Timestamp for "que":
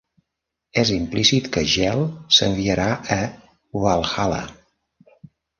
1.57-1.63